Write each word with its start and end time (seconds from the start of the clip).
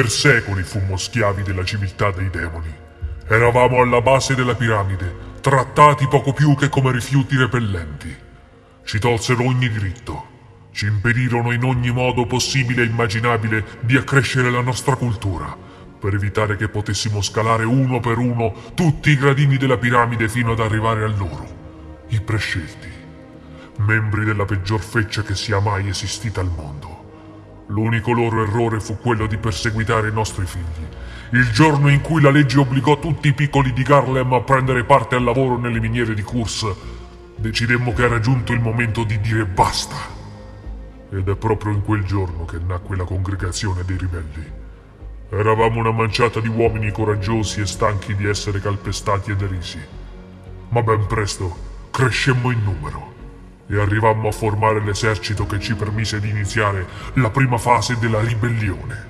Per 0.00 0.08
secoli 0.08 0.62
fummo 0.62 0.96
schiavi 0.96 1.42
della 1.42 1.62
civiltà 1.62 2.10
dei 2.10 2.30
demoni. 2.30 2.74
Eravamo 3.28 3.82
alla 3.82 4.00
base 4.00 4.34
della 4.34 4.54
piramide, 4.54 5.14
trattati 5.42 6.08
poco 6.08 6.32
più 6.32 6.54
che 6.56 6.70
come 6.70 6.90
rifiuti 6.90 7.36
repellenti. 7.36 8.16
Ci 8.82 8.98
tolsero 8.98 9.44
ogni 9.44 9.68
diritto. 9.68 10.68
Ci 10.72 10.86
impedirono 10.86 11.52
in 11.52 11.64
ogni 11.64 11.90
modo 11.90 12.24
possibile 12.24 12.80
e 12.80 12.86
immaginabile 12.86 13.62
di 13.80 13.98
accrescere 13.98 14.50
la 14.50 14.62
nostra 14.62 14.96
cultura, 14.96 15.54
per 15.98 16.14
evitare 16.14 16.56
che 16.56 16.70
potessimo 16.70 17.20
scalare 17.20 17.64
uno 17.64 18.00
per 18.00 18.16
uno 18.16 18.72
tutti 18.72 19.10
i 19.10 19.18
gradini 19.18 19.58
della 19.58 19.76
piramide 19.76 20.30
fino 20.30 20.52
ad 20.52 20.60
arrivare 20.60 21.04
a 21.04 21.08
loro, 21.08 22.06
i 22.08 22.22
prescelti, 22.22 22.88
membri 23.80 24.24
della 24.24 24.46
peggior 24.46 24.80
feccia 24.80 25.20
che 25.20 25.34
sia 25.34 25.60
mai 25.60 25.88
esistita 25.88 26.40
al 26.40 26.50
mondo. 26.50 27.09
L'unico 27.70 28.12
loro 28.12 28.42
errore 28.42 28.80
fu 28.80 28.98
quello 28.98 29.26
di 29.26 29.36
perseguitare 29.36 30.08
i 30.08 30.12
nostri 30.12 30.44
figli. 30.44 30.86
Il 31.30 31.52
giorno 31.52 31.88
in 31.88 32.00
cui 32.00 32.20
la 32.20 32.30
legge 32.30 32.58
obbligò 32.58 32.98
tutti 32.98 33.28
i 33.28 33.32
piccoli 33.32 33.72
di 33.72 33.84
Garlem 33.84 34.32
a 34.32 34.40
prendere 34.40 34.82
parte 34.82 35.14
al 35.14 35.22
lavoro 35.22 35.56
nelle 35.56 35.78
miniere 35.78 36.14
di 36.14 36.22
Kurs, 36.22 36.66
decidemmo 37.36 37.92
che 37.92 38.02
era 38.02 38.18
giunto 38.18 38.52
il 38.52 38.60
momento 38.60 39.04
di 39.04 39.20
dire 39.20 39.44
basta. 39.46 39.94
Ed 41.10 41.28
è 41.28 41.36
proprio 41.36 41.72
in 41.72 41.84
quel 41.84 42.02
giorno 42.02 42.44
che 42.44 42.58
nacque 42.58 42.96
la 42.96 43.04
congregazione 43.04 43.84
dei 43.84 43.98
ribelli. 43.98 44.52
Eravamo 45.30 45.78
una 45.78 45.92
manciata 45.92 46.40
di 46.40 46.48
uomini 46.48 46.90
coraggiosi 46.90 47.60
e 47.60 47.66
stanchi 47.66 48.16
di 48.16 48.26
essere 48.26 48.60
calpestati 48.60 49.30
e 49.30 49.36
derisi. 49.36 49.78
Ma 50.70 50.82
ben 50.82 51.06
presto 51.06 51.56
crescemmo 51.92 52.50
in 52.50 52.64
numero 52.64 53.10
e 53.70 53.78
arrivammo 53.78 54.28
a 54.28 54.32
formare 54.32 54.80
l'esercito 54.80 55.46
che 55.46 55.60
ci 55.60 55.74
permise 55.74 56.18
di 56.18 56.28
iniziare 56.28 56.86
la 57.14 57.30
prima 57.30 57.56
fase 57.56 57.96
della 57.98 58.20
ribellione. 58.20 59.08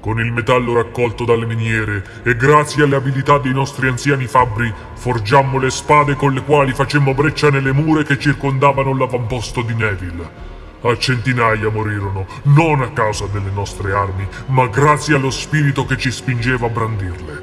Con 0.00 0.20
il 0.20 0.30
metallo 0.30 0.74
raccolto 0.74 1.24
dalle 1.24 1.44
miniere 1.44 2.22
e 2.22 2.36
grazie 2.36 2.84
alle 2.84 2.94
abilità 2.94 3.38
dei 3.38 3.52
nostri 3.52 3.88
anziani 3.88 4.28
fabbri, 4.28 4.72
forgiammo 4.94 5.58
le 5.58 5.70
spade 5.70 6.14
con 6.14 6.32
le 6.32 6.42
quali 6.42 6.72
facemmo 6.72 7.12
breccia 7.14 7.50
nelle 7.50 7.72
mura 7.72 8.04
che 8.04 8.16
circondavano 8.16 8.96
l'avamposto 8.96 9.62
di 9.62 9.74
Neville. 9.74 10.46
A 10.82 10.96
centinaia 10.96 11.68
morirono, 11.68 12.26
non 12.44 12.82
a 12.82 12.92
causa 12.92 13.26
delle 13.26 13.50
nostre 13.50 13.92
armi, 13.92 14.24
ma 14.46 14.68
grazie 14.68 15.16
allo 15.16 15.30
spirito 15.30 15.84
che 15.84 15.96
ci 15.96 16.12
spingeva 16.12 16.66
a 16.66 16.70
brandirle. 16.70 17.42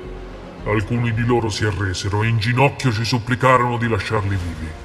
Alcuni 0.63 1.13
di 1.13 1.25
loro 1.25 1.49
si 1.49 1.65
arresero 1.65 2.23
e 2.23 2.27
in 2.29 2.37
ginocchio 2.37 2.93
ci 2.93 3.03
supplicarono 3.03 3.77
di 3.77 3.89
lasciarli 3.89 4.37
vivi. 4.37 4.84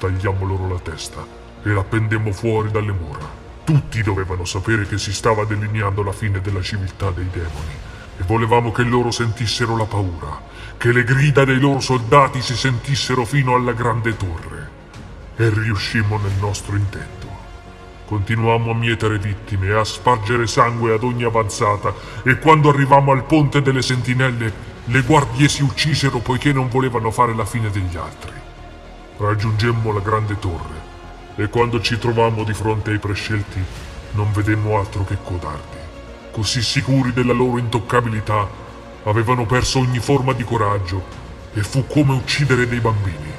Tagliammo 0.00 0.46
loro 0.46 0.66
la 0.66 0.78
testa 0.78 1.22
e 1.62 1.68
la 1.68 1.84
pendemmo 1.84 2.32
fuori 2.32 2.70
dalle 2.70 2.90
mura. 2.90 3.28
Tutti 3.64 4.02
dovevano 4.02 4.46
sapere 4.46 4.86
che 4.86 4.96
si 4.96 5.12
stava 5.12 5.44
delineando 5.44 6.02
la 6.02 6.12
fine 6.12 6.40
della 6.40 6.62
civiltà 6.62 7.10
dei 7.10 7.28
demoni 7.30 7.76
e 8.16 8.22
volevamo 8.22 8.72
che 8.72 8.82
loro 8.82 9.10
sentissero 9.10 9.76
la 9.76 9.84
paura, 9.84 10.40
che 10.78 10.90
le 10.92 11.04
grida 11.04 11.44
dei 11.44 11.60
loro 11.60 11.80
soldati 11.80 12.40
si 12.40 12.56
sentissero 12.56 13.26
fino 13.26 13.54
alla 13.54 13.72
grande 13.72 14.16
torre. 14.16 14.70
E 15.36 15.50
riuscimmo 15.50 16.16
nel 16.16 16.32
nostro 16.40 16.76
intento. 16.76 17.28
Continuammo 18.06 18.70
a 18.70 18.74
mietere 18.74 19.18
vittime 19.18 19.66
e 19.66 19.74
a 19.74 19.84
spargere 19.84 20.46
sangue 20.46 20.94
ad 20.94 21.02
ogni 21.02 21.24
avanzata 21.24 21.92
e 22.22 22.38
quando 22.38 22.70
arrivammo 22.70 23.12
al 23.12 23.24
ponte 23.24 23.60
delle 23.60 23.82
sentinelle 23.82 24.52
le 24.82 25.02
guardie 25.02 25.46
si 25.46 25.62
uccisero 25.62 26.20
poiché 26.20 26.54
non 26.54 26.70
volevano 26.70 27.10
fare 27.10 27.34
la 27.34 27.44
fine 27.44 27.68
degli 27.68 27.96
altri. 27.98 28.48
Raggiungemmo 29.20 29.92
la 29.92 30.00
grande 30.00 30.38
torre 30.38 30.80
e 31.36 31.50
quando 31.50 31.78
ci 31.82 31.98
trovammo 31.98 32.42
di 32.42 32.54
fronte 32.54 32.90
ai 32.90 32.98
prescelti 32.98 33.62
non 34.12 34.32
vedemmo 34.32 34.78
altro 34.78 35.04
che 35.04 35.18
codardi. 35.22 35.76
Così 36.30 36.62
sicuri 36.62 37.12
della 37.12 37.34
loro 37.34 37.58
intoccabilità, 37.58 38.48
avevano 39.02 39.44
perso 39.44 39.78
ogni 39.78 39.98
forma 39.98 40.32
di 40.32 40.42
coraggio 40.42 41.04
e 41.52 41.62
fu 41.62 41.86
come 41.86 42.14
uccidere 42.14 42.66
dei 42.66 42.80
bambini. 42.80 43.30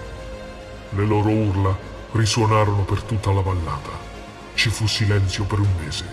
Le 0.89 1.03
loro 1.03 1.29
urla 1.29 1.75
risuonarono 2.11 2.83
per 2.83 3.01
tutta 3.01 3.31
la 3.31 3.41
vallata. 3.41 3.89
Ci 4.53 4.69
fu 4.69 4.85
silenzio 4.85 5.45
per 5.45 5.61
un 5.61 5.69
mese. 5.83 6.05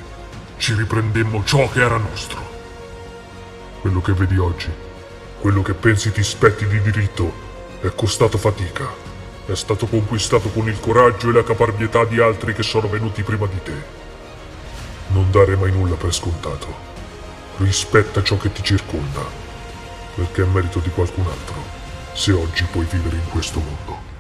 Ci 0.56 0.72
riprendemmo 0.72 1.44
ciò 1.44 1.68
che 1.68 1.82
era 1.82 1.98
nostro. 1.98 2.40
Quello 3.82 4.00
che 4.00 4.14
vedi 4.14 4.38
oggi, 4.38 4.72
quello 5.38 5.60
che 5.60 5.74
pensi 5.74 6.10
ti 6.10 6.22
spetti 6.22 6.66
di 6.66 6.80
diritto, 6.80 7.30
è 7.82 7.92
costato 7.94 8.38
fatica. 8.38 9.07
È 9.48 9.54
stato 9.54 9.86
conquistato 9.86 10.50
con 10.50 10.68
il 10.68 10.78
coraggio 10.78 11.30
e 11.30 11.32
la 11.32 11.42
caparbietà 11.42 12.04
di 12.04 12.20
altri 12.20 12.52
che 12.52 12.62
sono 12.62 12.86
venuti 12.86 13.22
prima 13.22 13.46
di 13.46 13.58
te. 13.62 13.72
Non 15.06 15.30
dare 15.30 15.56
mai 15.56 15.72
nulla 15.72 15.94
per 15.94 16.12
scontato. 16.12 16.66
Rispetta 17.56 18.22
ciò 18.22 18.36
che 18.36 18.52
ti 18.52 18.62
circonda, 18.62 19.22
perché 20.16 20.42
è 20.42 20.44
merito 20.44 20.80
di 20.80 20.90
qualcun 20.90 21.28
altro, 21.28 21.62
se 22.12 22.32
oggi 22.32 22.64
puoi 22.64 22.86
vivere 22.90 23.16
in 23.16 23.26
questo 23.30 23.60
mondo. 23.60 24.17